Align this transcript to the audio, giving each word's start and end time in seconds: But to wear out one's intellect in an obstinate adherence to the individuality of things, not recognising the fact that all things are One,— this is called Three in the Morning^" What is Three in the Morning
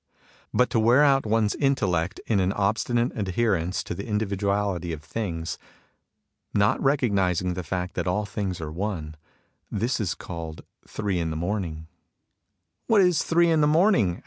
But 0.51 0.71
to 0.71 0.79
wear 0.79 1.03
out 1.03 1.27
one's 1.27 1.53
intellect 1.53 2.19
in 2.25 2.39
an 2.39 2.51
obstinate 2.53 3.11
adherence 3.15 3.83
to 3.83 3.93
the 3.93 4.07
individuality 4.07 4.93
of 4.93 5.03
things, 5.03 5.59
not 6.55 6.81
recognising 6.81 7.53
the 7.53 7.61
fact 7.61 7.93
that 7.93 8.07
all 8.07 8.25
things 8.25 8.59
are 8.59 8.71
One,— 8.71 9.13
this 9.81 9.99
is 9.99 10.15
called 10.15 10.63
Three 10.87 11.19
in 11.19 11.29
the 11.29 11.37
Morning^" 11.37 11.85
What 12.87 13.01
is 13.01 13.21
Three 13.21 13.51
in 13.51 13.61
the 13.61 13.67
Morning 13.67 14.19